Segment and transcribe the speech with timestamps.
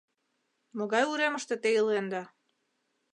[0.77, 2.23] —Могай уремыште те иленда?